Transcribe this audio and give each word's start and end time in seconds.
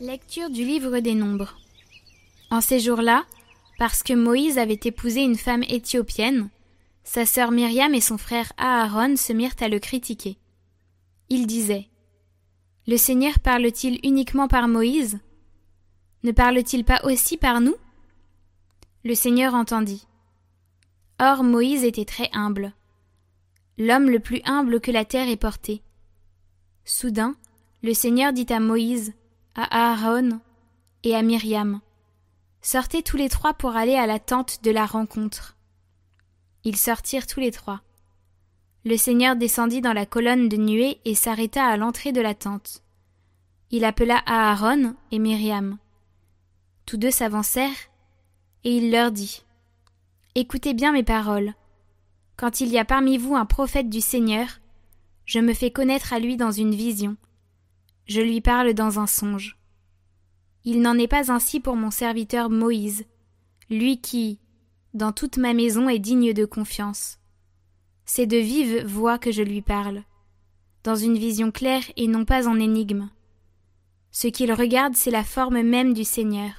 Lecture 0.00 0.50
du 0.50 0.62
livre 0.62 0.98
des 0.98 1.14
Nombres. 1.14 1.56
En 2.50 2.60
ces 2.60 2.80
jours-là, 2.80 3.24
parce 3.78 4.02
que 4.02 4.12
Moïse 4.12 4.58
avait 4.58 4.78
épousé 4.84 5.22
une 5.22 5.36
femme 5.36 5.62
éthiopienne, 5.62 6.50
sa 7.02 7.24
sœur 7.24 7.50
Myriam 7.50 7.94
et 7.94 8.02
son 8.02 8.18
frère 8.18 8.52
Aaron 8.58 9.16
se 9.16 9.32
mirent 9.32 9.56
à 9.58 9.68
le 9.68 9.78
critiquer. 9.78 10.36
Ils 11.30 11.46
disaient 11.46 11.88
Le 12.86 12.98
Seigneur 12.98 13.38
parle-t-il 13.38 13.98
uniquement 14.06 14.48
par 14.48 14.68
Moïse? 14.68 15.18
Ne 16.24 16.32
parle-t-il 16.32 16.84
pas 16.84 17.00
aussi 17.04 17.38
par 17.38 17.62
nous? 17.62 17.76
Le 19.02 19.14
Seigneur 19.14 19.54
entendit. 19.54 20.06
Or 21.18 21.42
Moïse 21.42 21.84
était 21.84 22.04
très 22.04 22.28
humble, 22.34 22.74
l'homme 23.78 24.10
le 24.10 24.20
plus 24.20 24.42
humble 24.44 24.82
que 24.82 24.90
la 24.90 25.06
terre 25.06 25.30
ait 25.30 25.36
porté. 25.36 25.80
Soudain, 26.84 27.34
le 27.82 27.94
Seigneur 27.94 28.34
dit 28.34 28.52
à 28.52 28.60
Moïse 28.60 29.14
à 29.56 29.92
Aaron 29.92 30.40
et 31.02 31.16
à 31.16 31.22
Myriam. 31.22 31.80
Sortez 32.60 33.02
tous 33.02 33.16
les 33.16 33.28
trois 33.28 33.54
pour 33.54 33.74
aller 33.74 33.94
à 33.94 34.06
la 34.06 34.18
tente 34.18 34.62
de 34.62 34.70
la 34.70 34.86
rencontre. 34.86 35.56
Ils 36.64 36.76
sortirent 36.76 37.26
tous 37.26 37.40
les 37.40 37.50
trois. 37.50 37.80
Le 38.84 38.96
Seigneur 38.96 39.34
descendit 39.34 39.80
dans 39.80 39.92
la 39.92 40.06
colonne 40.06 40.48
de 40.48 40.56
nuée 40.56 41.00
et 41.04 41.14
s'arrêta 41.14 41.64
à 41.64 41.76
l'entrée 41.76 42.12
de 42.12 42.20
la 42.20 42.34
tente. 42.34 42.82
Il 43.70 43.84
appela 43.84 44.22
Aaron 44.26 44.94
et 45.10 45.18
Myriam. 45.18 45.78
Tous 46.84 46.96
deux 46.96 47.10
s'avancèrent, 47.10 47.90
et 48.62 48.76
il 48.76 48.92
leur 48.92 49.10
dit. 49.10 49.42
Écoutez 50.34 50.74
bien 50.74 50.92
mes 50.92 51.02
paroles. 51.02 51.54
Quand 52.36 52.60
il 52.60 52.68
y 52.68 52.78
a 52.78 52.84
parmi 52.84 53.16
vous 53.16 53.34
un 53.34 53.46
prophète 53.46 53.88
du 53.88 54.00
Seigneur, 54.00 54.60
je 55.24 55.40
me 55.40 55.54
fais 55.54 55.70
connaître 55.70 56.12
à 56.12 56.18
lui 56.18 56.36
dans 56.36 56.52
une 56.52 56.74
vision, 56.74 57.16
je 58.06 58.20
lui 58.20 58.40
parle 58.40 58.72
dans 58.72 58.98
un 58.98 59.06
songe. 59.06 59.58
Il 60.64 60.80
n'en 60.80 60.98
est 60.98 61.08
pas 61.08 61.30
ainsi 61.30 61.60
pour 61.60 61.76
mon 61.76 61.90
serviteur 61.90 62.50
Moïse, 62.50 63.04
lui 63.70 64.00
qui, 64.00 64.40
dans 64.94 65.12
toute 65.12 65.36
ma 65.36 65.52
maison, 65.52 65.88
est 65.88 65.98
digne 65.98 66.32
de 66.32 66.44
confiance. 66.44 67.18
C'est 68.04 68.26
de 68.26 68.36
vive 68.36 68.84
voix 68.86 69.18
que 69.18 69.32
je 69.32 69.42
lui 69.42 69.62
parle, 69.62 70.02
dans 70.84 70.96
une 70.96 71.18
vision 71.18 71.50
claire 71.50 71.82
et 71.96 72.06
non 72.06 72.24
pas 72.24 72.48
en 72.48 72.58
énigme. 72.58 73.10
Ce 74.12 74.28
qu'il 74.28 74.52
regarde, 74.52 74.94
c'est 74.94 75.10
la 75.10 75.24
forme 75.24 75.62
même 75.62 75.92
du 75.92 76.04
Seigneur. 76.04 76.52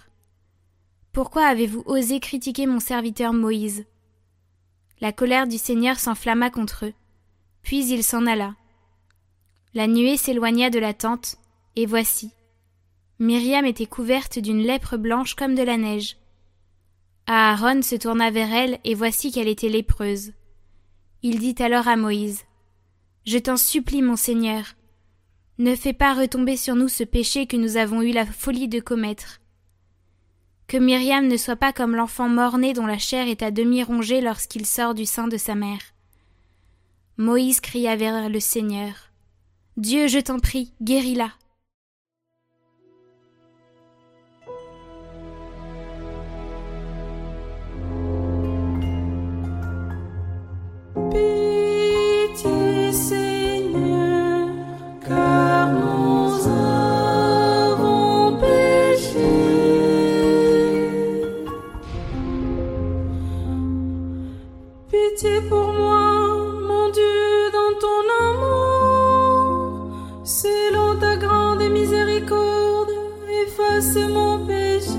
Pourquoi 1.14 1.46
avez-vous 1.46 1.84
osé 1.86 2.20
critiquer 2.20 2.68
mon 2.68 2.80
serviteur 2.80 3.34
Moïse? 3.34 3.86
La 5.00 5.12
colère 5.12 5.48
du 5.48 5.58
Seigneur 5.58 5.98
s'enflamma 6.00 6.50
contre 6.50 6.86
eux, 6.86 6.94
puis 7.64 7.88
il 7.88 8.04
s'en 8.04 8.28
alla. 8.28 8.56
La 9.78 9.86
nuée 9.86 10.18
s'éloigna 10.18 10.72
de 10.72 10.80
la 10.80 10.96
tente, 10.96 11.36
et 11.76 11.86
voici. 11.86 12.32
Myriam 13.20 13.64
était 13.64 13.86
couverte 13.86 14.40
d'une 14.40 14.64
lèpre 14.64 14.98
blanche 14.98 15.36
comme 15.36 15.54
de 15.54 15.62
la 15.62 15.78
neige. 15.78 16.18
Aaron 17.28 17.84
se 17.84 17.94
tourna 17.94 18.32
vers 18.32 18.52
elle, 18.52 18.80
et 18.86 18.96
voici 18.96 19.32
qu'elle 19.32 19.48
était 19.48 19.70
lépreuse. 19.70 20.32
Il 21.22 21.38
dit 21.38 21.54
alors 21.60 21.88
à 21.88 21.96
Moïse. 21.96 22.42
Je 23.28 23.38
t'en 23.38 23.56
supplie, 23.56 24.02
mon 24.02 24.16
Seigneur, 24.16 24.66
ne 25.60 25.76
fais 25.76 25.94
pas 25.94 26.16
retomber 26.16 26.58
sur 26.58 26.76
nous 26.76 26.90
ce 26.90 27.04
péché 27.04 27.46
que 27.46 27.56
nous 27.56 27.78
avons 27.78 28.02
eu 28.02 28.12
la 28.12 28.26
folie 28.26 28.68
de 28.68 28.80
commettre. 28.80 29.42
Que 30.66 30.78
Myriam 30.78 31.28
ne 31.28 31.38
soit 31.38 31.56
pas 31.56 31.72
comme 31.72 31.96
l'enfant 31.96 32.30
mort-né 32.30 32.74
dont 32.74 32.88
la 32.88 32.98
chair 32.98 33.28
est 33.28 33.44
à 33.44 33.52
demi 33.52 33.84
rongée 33.84 34.22
lorsqu'il 34.22 34.66
sort 34.66 34.96
du 34.96 35.06
sein 35.06 35.28
de 35.28 35.38
sa 35.38 35.54
mère. 35.54 35.82
Moïse 37.18 37.60
cria 37.60 37.96
vers 37.96 38.28
le 38.28 38.40
Seigneur. 38.40 39.07
Dieu, 39.78 40.08
je 40.08 40.18
t'en 40.18 40.40
prie, 40.40 40.74
guéris-la. 40.82 41.30
is 74.58 74.97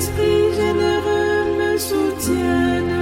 Que 0.00 0.04
l'esprit 0.06 0.54
généreux 0.54 1.44
me 1.58 1.76
soutienne. 1.76 2.96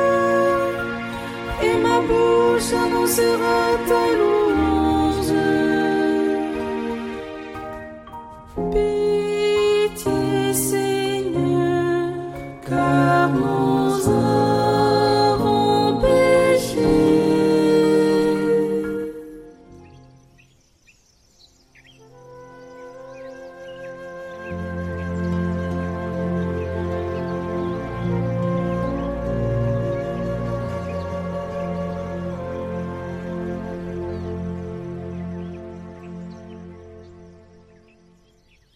et 1.63 1.77
ma 1.81 1.97
bouche 2.01 2.73
annoncera 2.73 3.62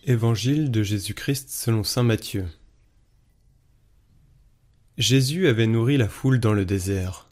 Évangile 0.10 0.72
de 0.72 0.84
Jésus-Christ 0.84 1.50
selon 1.50 1.84
saint 1.84 2.04
Matthieu. 2.04 2.48
Jésus 4.98 5.50
avait 5.50 5.68
nourri 5.68 5.98
la 5.98 6.08
foule 6.08 6.40
dans 6.40 6.54
le 6.54 6.64
désert. 6.64 7.30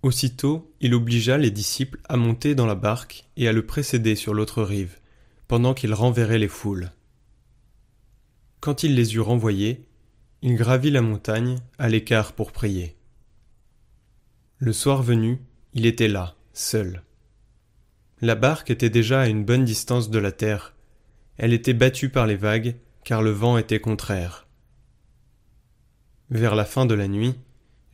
Aussitôt, 0.00 0.74
il 0.80 0.94
obligea 0.94 1.36
les 1.36 1.50
disciples 1.50 2.00
à 2.08 2.16
monter 2.16 2.54
dans 2.54 2.64
la 2.64 2.76
barque 2.76 3.26
et 3.36 3.46
à 3.46 3.52
le 3.52 3.66
précéder 3.66 4.14
sur 4.16 4.32
l'autre 4.32 4.62
rive, 4.62 5.00
pendant 5.48 5.74
qu'il 5.74 5.92
renverrait 5.92 6.38
les 6.38 6.48
foules. 6.48 6.92
Quand 8.60 8.82
il 8.82 8.94
les 8.94 9.14
eut 9.16 9.20
renvoyés, 9.20 9.86
il 10.40 10.56
gravit 10.56 10.90
la 10.90 11.02
montagne 11.02 11.58
à 11.78 11.90
l'écart 11.90 12.32
pour 12.32 12.52
prier. 12.52 12.96
Le 14.56 14.72
soir 14.72 15.02
venu, 15.02 15.42
il 15.74 15.84
était 15.84 16.08
là, 16.08 16.36
seul. 16.54 17.02
La 18.22 18.34
barque 18.34 18.70
était 18.70 18.88
déjà 18.88 19.20
à 19.20 19.28
une 19.28 19.44
bonne 19.44 19.66
distance 19.66 20.08
de 20.08 20.18
la 20.18 20.32
terre, 20.32 20.74
elle 21.42 21.54
était 21.54 21.72
battue 21.72 22.10
par 22.10 22.26
les 22.26 22.36
vagues, 22.36 22.76
car 23.02 23.22
le 23.22 23.30
vent 23.30 23.56
était 23.56 23.80
contraire. 23.80 24.46
Vers 26.28 26.54
la 26.54 26.66
fin 26.66 26.84
de 26.84 26.92
la 26.92 27.08
nuit, 27.08 27.34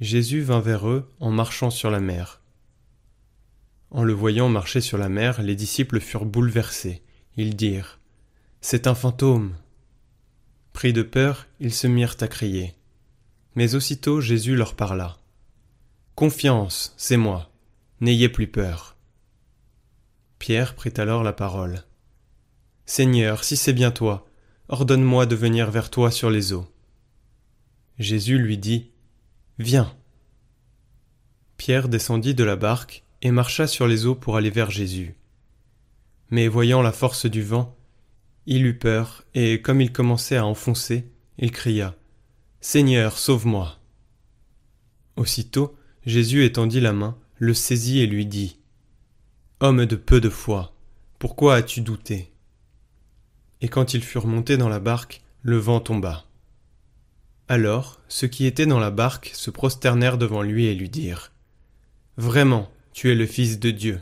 Jésus 0.00 0.40
vint 0.40 0.58
vers 0.58 0.88
eux 0.88 1.08
en 1.20 1.31
marchant 1.31 1.70
sur 1.70 1.93
la 1.93 2.00
mer. 2.00 2.43
En 3.93 4.02
le 4.02 4.12
voyant 4.12 4.48
marcher 4.48 4.81
sur 4.81 4.98
la 4.98 5.08
mer, 5.08 5.43
les 5.43 5.54
disciples 5.54 6.00
furent 6.00 6.25
bouleversés. 6.25 7.04
Ils 7.37 7.54
dirent 7.54 8.00
C'est 8.60 8.88
un 8.88 8.96
fantôme. 8.96 9.54
Pris 10.72 10.93
de 10.93 11.02
peur, 11.02 11.46
ils 11.60 11.72
se 11.72 11.87
mirent 11.87 12.16
à 12.22 12.26
crier. 12.26 12.75
Mais 13.54 13.76
aussitôt 13.76 14.20
Jésus 14.20 14.56
leur 14.56 14.75
parla. 14.75 15.19
Confiance, 16.16 16.94
c'est 16.96 17.16
moi. 17.16 17.52
N'ayez 18.00 18.28
plus 18.28 18.48
peur. 18.48 18.96
Pierre 20.40 20.75
prit 20.75 20.94
alors 20.96 21.22
la 21.22 21.32
parole. 21.32 21.84
Seigneur, 22.87 23.43
si 23.43 23.56
c'est 23.56 23.73
bien 23.73 23.91
toi, 23.91 24.29
ordonne-moi 24.69 25.27
de 25.27 25.35
venir 25.35 25.71
vers 25.73 25.91
toi 25.91 26.12
sur 26.12 26.31
les 26.31 26.53
eaux. 26.53 26.67
Jésus 27.99 28.38
lui 28.38 28.59
dit 28.59 28.93
Viens. 29.59 29.93
Pierre 31.56 31.88
descendit 31.88 32.35
de 32.35 32.44
la 32.44 32.55
barque 32.55 33.03
et 33.23 33.33
marcha 33.33 33.67
sur 33.67 33.88
les 33.88 34.06
eaux 34.06 34.15
pour 34.15 34.37
aller 34.37 34.50
vers 34.50 34.71
Jésus. 34.71 35.17
Mais 36.31 36.47
voyant 36.47 36.81
la 36.81 36.93
force 36.93 37.27
du 37.27 37.43
vent, 37.43 37.77
il 38.47 38.65
eut 38.65 38.79
peur, 38.79 39.25
et 39.35 39.61
comme 39.61 39.81
il 39.81 39.93
commençait 39.93 40.37
à 40.37 40.47
enfoncer, 40.47 41.11
il 41.39 41.50
cria. 41.50 41.97
Seigneur, 42.61 43.19
sauve-moi. 43.19 43.81
Aussitôt, 45.17 45.77
Jésus 46.05 46.44
étendit 46.44 46.81
la 46.81 46.93
main, 46.93 47.19
le 47.39 47.53
saisit 47.53 48.00
et 48.00 48.06
lui 48.06 48.27
dit. 48.27 48.61
Homme 49.59 49.87
de 49.87 49.97
peu 49.97 50.21
de 50.21 50.29
foi, 50.29 50.77
pourquoi 51.19 51.56
as-tu 51.56 51.81
douté? 51.81 52.31
Et 53.61 53.69
quand 53.69 53.94
ils 53.94 54.03
furent 54.03 54.26
montés 54.26 54.56
dans 54.56 54.69
la 54.69 54.81
barque, 54.81 55.23
le 55.43 55.56
vent 55.56 55.81
tomba. 55.81 56.26
Alors 57.49 58.00
ceux 58.08 58.26
qui 58.26 58.47
étaient 58.47 58.67
dans 58.67 58.81
la 58.81 58.91
barque 58.91 59.31
se 59.35 59.50
prosternèrent 59.50 60.19
devant 60.19 60.43
lui 60.43 60.67
et 60.67 60.75
lui 60.75 60.88
dirent 60.88 61.32
Vraiment, 62.17 62.70
tu 62.93 63.11
es 63.11 63.14
le 63.14 63.26
Fils 63.26 63.61
de 63.61 63.70
Dieu. 63.70 64.00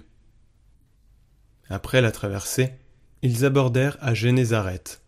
Après 1.69 2.01
la 2.01 2.12
traversée, 2.12 2.71
ils 3.23 3.45
abordèrent 3.45 3.99
à 4.01 4.15
Génézareth. 4.15 5.03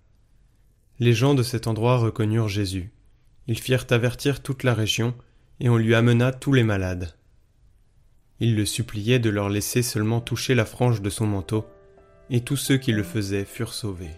Les 0.98 1.12
gens 1.12 1.34
de 1.34 1.42
cet 1.42 1.66
endroit 1.66 1.98
reconnurent 1.98 2.48
Jésus. 2.48 2.90
Ils 3.46 3.58
firent 3.58 3.86
avertir 3.90 4.42
toute 4.42 4.64
la 4.64 4.74
région, 4.74 5.14
et 5.60 5.68
on 5.68 5.76
lui 5.76 5.94
amena 5.94 6.32
tous 6.32 6.52
les 6.52 6.64
malades. 6.64 7.14
Ils 8.40 8.56
le 8.56 8.66
suppliaient 8.66 9.18
de 9.18 9.30
leur 9.30 9.48
laisser 9.48 9.82
seulement 9.82 10.20
toucher 10.20 10.54
la 10.54 10.64
frange 10.64 11.00
de 11.00 11.10
son 11.10 11.26
manteau, 11.26 11.66
et 12.28 12.40
tous 12.40 12.56
ceux 12.56 12.76
qui 12.76 12.92
le 12.92 13.02
faisaient 13.02 13.44
furent 13.44 13.74
sauvés. 13.74 14.10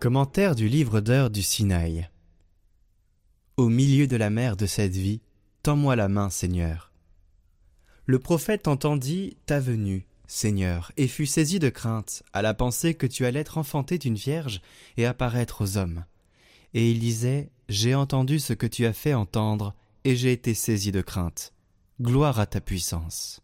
Commentaire 0.00 0.54
du 0.54 0.68
livre 0.68 1.00
d'heures 1.00 1.28
du 1.28 1.42
Sinaï. 1.42 2.08
Au 3.56 3.68
milieu 3.68 4.06
de 4.06 4.14
la 4.14 4.30
mer 4.30 4.56
de 4.56 4.64
cette 4.64 4.94
vie, 4.94 5.20
tends-moi 5.64 5.96
la 5.96 6.06
main, 6.06 6.30
Seigneur. 6.30 6.92
Le 8.06 8.20
prophète 8.20 8.68
entendit 8.68 9.36
ta 9.44 9.58
venue, 9.58 10.06
Seigneur, 10.28 10.92
et 10.96 11.08
fut 11.08 11.26
saisi 11.26 11.58
de 11.58 11.68
crainte 11.68 12.22
à 12.32 12.42
la 12.42 12.54
pensée 12.54 12.94
que 12.94 13.08
tu 13.08 13.26
allais 13.26 13.40
être 13.40 13.58
enfanté 13.58 13.98
d'une 13.98 14.14
vierge 14.14 14.60
et 14.96 15.04
apparaître 15.04 15.64
aux 15.64 15.78
hommes. 15.78 16.04
Et 16.74 16.92
il 16.92 17.00
disait 17.00 17.50
J'ai 17.68 17.96
entendu 17.96 18.38
ce 18.38 18.52
que 18.52 18.68
tu 18.68 18.86
as 18.86 18.92
fait 18.92 19.14
entendre, 19.14 19.74
et 20.04 20.14
j'ai 20.14 20.30
été 20.30 20.54
saisi 20.54 20.92
de 20.92 21.00
crainte. 21.00 21.54
Gloire 22.00 22.38
à 22.38 22.46
ta 22.46 22.60
puissance. 22.60 23.40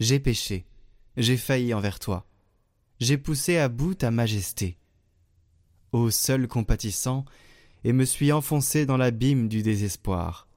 J'ai 0.00 0.18
péché, 0.18 0.66
j'ai 1.16 1.36
failli 1.36 1.72
envers 1.72 2.00
toi, 2.00 2.26
j'ai 2.98 3.16
poussé 3.16 3.58
à 3.58 3.68
bout 3.68 3.94
ta 3.94 4.10
majesté 4.10 4.76
ô 5.94 6.10
seul 6.10 6.48
compatissant, 6.48 7.24
et 7.84 7.92
me 7.92 8.04
suis 8.04 8.32
enfoncé 8.32 8.84
dans 8.84 8.96
l'abîme 8.96 9.46
du 9.46 9.62
désespoir. 9.62 10.48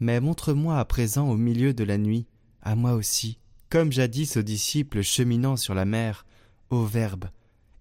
Mais 0.00 0.20
montre-moi 0.20 0.78
à 0.78 0.84
présent 0.84 1.30
au 1.30 1.36
milieu 1.36 1.72
de 1.72 1.84
la 1.84 1.98
nuit, 1.98 2.26
à 2.62 2.74
moi 2.74 2.94
aussi, 2.94 3.38
comme 3.70 3.92
jadis 3.92 4.36
aux 4.36 4.42
disciples 4.42 5.02
cheminant 5.02 5.56
sur 5.56 5.72
la 5.72 5.84
mer, 5.84 6.26
au 6.70 6.84
Verbe, 6.84 7.26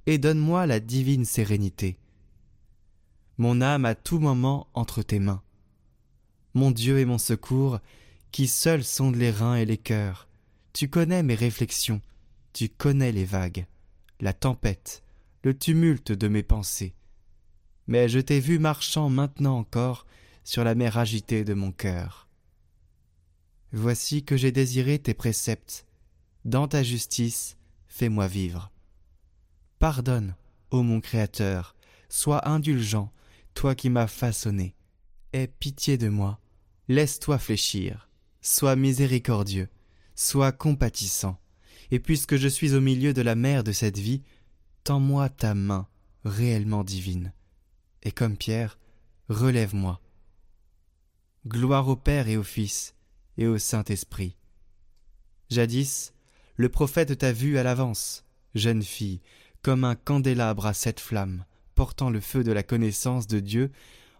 et 0.05 0.19
donne-moi 0.19 0.67
la 0.67 0.79
divine 0.79 1.25
sérénité. 1.25 1.97
Mon 3.39 3.61
âme 3.61 3.85
à 3.85 3.95
tout 3.95 4.19
moment 4.19 4.67
entre 4.75 5.01
tes 5.01 5.19
mains. 5.19 5.41
Mon 6.53 6.69
Dieu 6.69 6.99
et 6.99 7.05
mon 7.05 7.17
secours, 7.17 7.79
qui 8.31 8.47
seul 8.47 8.83
sonde 8.83 9.15
les 9.15 9.31
reins 9.31 9.55
et 9.55 9.65
les 9.65 9.77
cœurs, 9.77 10.27
tu 10.71 10.87
connais 10.87 11.23
mes 11.23 11.35
réflexions, 11.35 12.01
tu 12.53 12.69
connais 12.69 13.11
les 13.11 13.25
vagues, 13.25 13.65
la 14.19 14.33
tempête, 14.33 15.01
le 15.45 15.53
tumulte 15.53 16.11
de 16.11 16.27
mes 16.27 16.41
pensées. 16.41 16.95
Mais 17.85 18.09
je 18.09 18.19
t'ai 18.19 18.39
vu 18.39 18.57
marchant 18.57 19.09
maintenant 19.09 19.59
encore 19.59 20.07
sur 20.43 20.63
la 20.63 20.73
mer 20.73 20.97
agitée 20.97 21.43
de 21.43 21.53
mon 21.53 21.71
cœur. 21.71 22.27
Voici 23.71 24.23
que 24.23 24.37
j'ai 24.37 24.51
désiré 24.51 24.97
tes 24.97 25.13
préceptes. 25.13 25.85
Dans 26.45 26.67
ta 26.67 26.81
justice, 26.81 27.57
fais-moi 27.87 28.25
vivre. 28.25 28.71
Pardonne, 29.77 30.35
ô 30.71 30.81
mon 30.81 30.99
Créateur, 30.99 31.75
sois 32.09 32.49
indulgent, 32.49 33.13
toi 33.53 33.75
qui 33.75 33.91
m'as 33.91 34.07
façonné. 34.07 34.73
Aie 35.31 35.47
pitié 35.47 35.99
de 35.99 36.09
moi, 36.09 36.39
laisse-toi 36.87 37.37
fléchir, 37.37 38.09
sois 38.41 38.75
miséricordieux, 38.75 39.69
sois 40.15 40.51
compatissant. 40.51 41.39
Et 41.91 41.99
puisque 41.99 42.35
je 42.35 42.47
suis 42.47 42.73
au 42.73 42.81
milieu 42.81 43.13
de 43.13 43.21
la 43.21 43.35
mer 43.35 43.63
de 43.63 43.73
cette 43.73 43.99
vie, 43.99 44.23
tends-moi 44.85 45.29
ta 45.29 45.55
main 45.55 45.87
réellement 46.23 46.83
divine, 46.83 47.33
et 48.03 48.11
comme 48.11 48.37
Pierre, 48.37 48.77
relève-moi. 49.29 49.99
Gloire 51.47 51.87
au 51.87 51.95
Père 51.95 52.27
et 52.27 52.37
au 52.37 52.43
Fils 52.43 52.93
et 53.37 53.47
au 53.47 53.57
Saint-Esprit. 53.57 54.37
Jadis, 55.49 56.13
le 56.55 56.69
prophète 56.69 57.17
t'a 57.17 57.31
vu 57.31 57.57
à 57.57 57.63
l'avance, 57.63 58.25
jeune 58.53 58.83
fille, 58.83 59.21
comme 59.63 59.83
un 59.83 59.95
candélabre 59.95 60.67
à 60.67 60.75
sept 60.75 60.99
flammes, 60.99 61.45
portant 61.73 62.11
le 62.11 62.19
feu 62.19 62.43
de 62.43 62.51
la 62.51 62.61
connaissance 62.61 63.25
de 63.25 63.39
Dieu, 63.39 63.71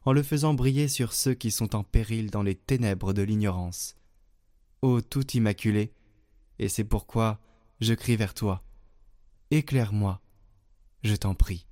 en 0.04 0.14
le 0.14 0.24
faisant 0.24 0.56
briller 0.56 0.88
sur 0.88 1.14
ceux 1.14 1.36
qui 1.36 1.52
sont 1.52 1.76
en 1.76 1.84
péril 1.84 2.32
dans 2.32 2.44
les 2.44 2.56
ténèbres 2.56 3.14
de 3.14 3.22
l'ignorance. 3.22 3.98
Ô 4.82 5.02
tout 5.02 5.30
immaculé, 5.34 5.94
et 6.58 6.70
c'est 6.70 6.84
pourquoi 6.84 7.40
je 7.82 7.94
crie 7.94 8.16
vers 8.16 8.34
toi. 8.34 8.64
Éclaire-moi, 9.52 10.22
je 11.06 11.16
t'en 11.16 11.36
prie. 11.36 11.68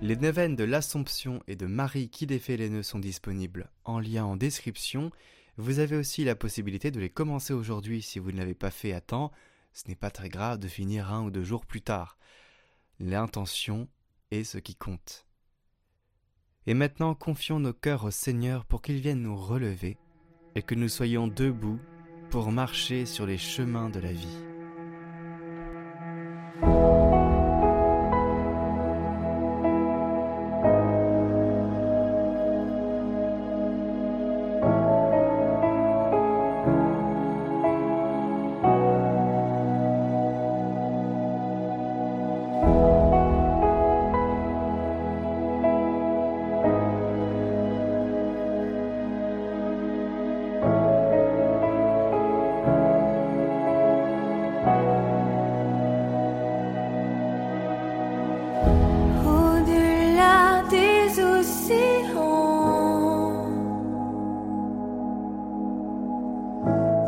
Les 0.00 0.16
neuvaines 0.16 0.54
de 0.56 0.64
l'Assomption 0.64 1.42
et 1.48 1.56
de 1.56 1.66
Marie 1.66 2.08
qui 2.08 2.26
défait 2.26 2.56
les 2.56 2.70
nœuds 2.70 2.82
sont 2.82 2.98
disponibles 2.98 3.70
en 3.84 3.98
lien 3.98 4.24
en 4.24 4.36
description. 4.36 5.10
Vous 5.56 5.80
avez 5.80 5.96
aussi 5.96 6.22
la 6.22 6.36
possibilité 6.36 6.90
de 6.90 7.00
les 7.00 7.10
commencer 7.10 7.52
aujourd'hui 7.52 8.00
si 8.00 8.18
vous 8.18 8.30
ne 8.30 8.36
l'avez 8.36 8.54
pas 8.54 8.70
fait 8.70 8.92
à 8.92 9.00
temps. 9.00 9.32
Ce 9.72 9.88
n'est 9.88 9.96
pas 9.96 10.10
très 10.10 10.28
grave 10.28 10.58
de 10.58 10.68
finir 10.68 11.12
un 11.12 11.24
ou 11.24 11.30
deux 11.30 11.42
jours 11.42 11.66
plus 11.66 11.82
tard. 11.82 12.18
L'intention 13.00 13.88
est 14.30 14.44
ce 14.44 14.58
qui 14.58 14.76
compte. 14.76 15.26
Et 16.66 16.74
maintenant 16.74 17.14
confions 17.14 17.58
nos 17.58 17.72
cœurs 17.72 18.04
au 18.04 18.10
Seigneur 18.10 18.66
pour 18.66 18.82
qu'il 18.82 19.00
vienne 19.00 19.22
nous 19.22 19.36
relever 19.36 19.96
et 20.58 20.62
que 20.62 20.74
nous 20.74 20.88
soyons 20.88 21.28
debout 21.28 21.78
pour 22.30 22.50
marcher 22.50 23.06
sur 23.06 23.26
les 23.26 23.38
chemins 23.38 23.90
de 23.90 24.00
la 24.00 24.10
vie. 24.10 24.38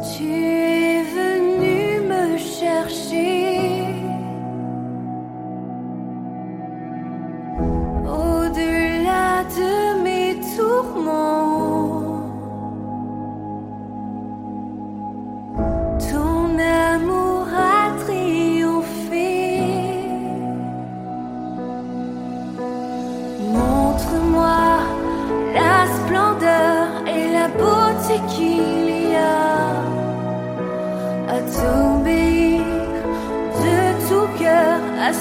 去 0.03 0.40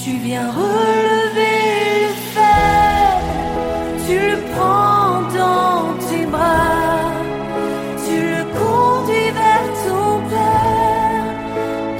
Tu 0.00 0.10
viens 0.26 0.48
relever 0.62 1.58
le 2.04 2.14
faible, 2.34 3.32
tu 4.06 4.16
le 4.32 4.38
prends 4.52 5.14
dans 5.40 5.82
tes 6.06 6.26
bras, 6.34 7.10
tu 8.04 8.16
le 8.34 8.42
conduis 8.60 9.30
vers 9.42 9.68
ton 9.84 10.10
Père, 10.32 11.28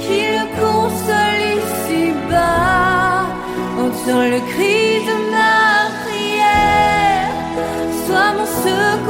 qui 0.03 0.19
le 0.37 0.45
console 0.61 1.41
ici-bas, 1.59 3.25
entends 3.83 4.27
le 4.35 4.41
cri 4.51 4.81
de 5.09 5.15
ma 5.33 5.59
prière, 6.03 7.31
sois 8.05 8.31
mon 8.37 8.49
secours. 8.65 9.08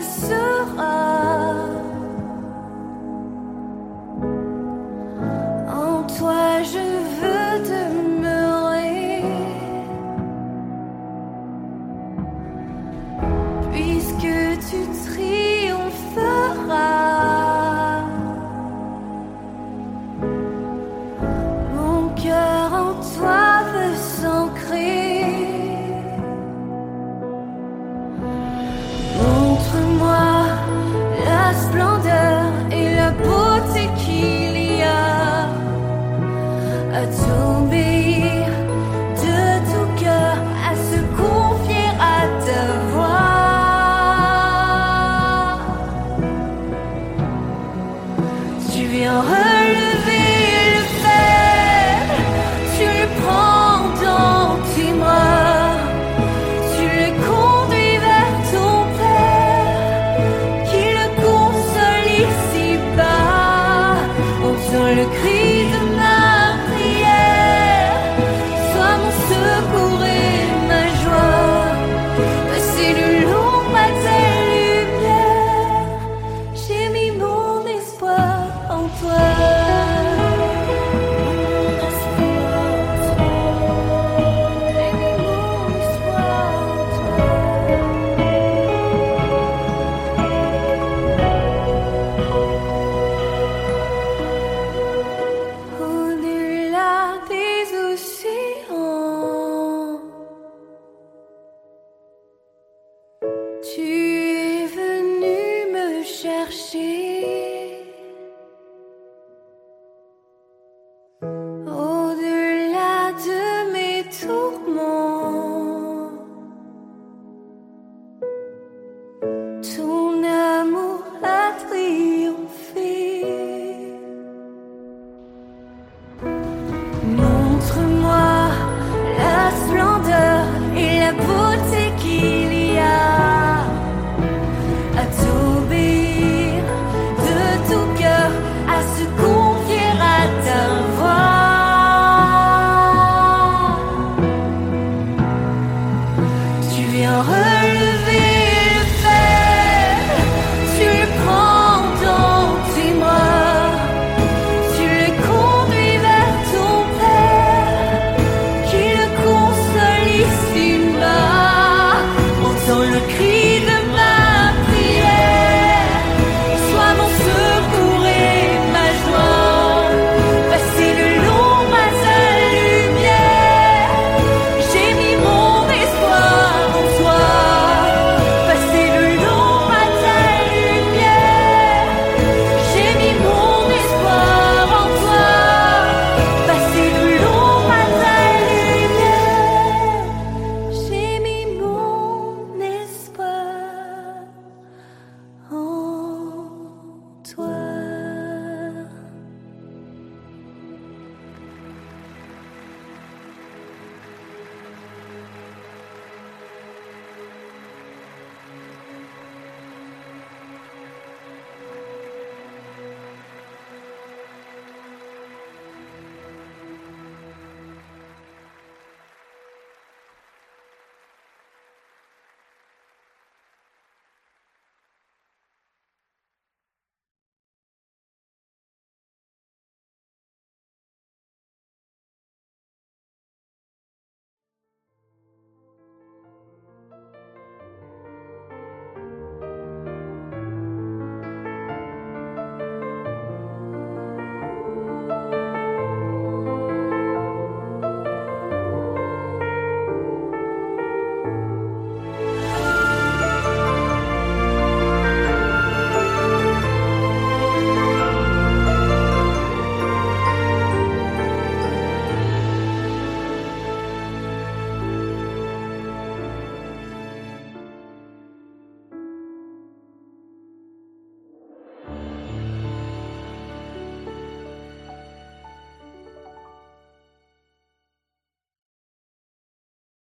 Jesus. 0.00 0.53